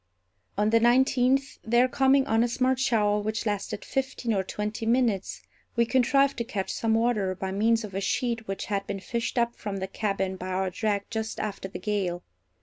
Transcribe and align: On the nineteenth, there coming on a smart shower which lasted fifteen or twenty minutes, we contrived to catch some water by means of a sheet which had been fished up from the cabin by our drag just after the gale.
On 0.57 0.71
the 0.71 0.79
nineteenth, 0.79 1.59
there 1.63 1.87
coming 1.87 2.25
on 2.25 2.43
a 2.43 2.47
smart 2.47 2.79
shower 2.79 3.19
which 3.21 3.45
lasted 3.45 3.85
fifteen 3.85 4.33
or 4.33 4.41
twenty 4.43 4.87
minutes, 4.87 5.43
we 5.75 5.85
contrived 5.85 6.37
to 6.39 6.43
catch 6.43 6.73
some 6.73 6.95
water 6.95 7.35
by 7.35 7.51
means 7.51 7.83
of 7.83 7.93
a 7.93 8.01
sheet 8.01 8.47
which 8.47 8.65
had 8.65 8.87
been 8.87 8.99
fished 8.99 9.37
up 9.37 9.55
from 9.55 9.77
the 9.77 9.85
cabin 9.87 10.37
by 10.37 10.47
our 10.47 10.71
drag 10.71 11.05
just 11.11 11.39
after 11.39 11.67
the 11.67 11.77
gale. 11.77 12.23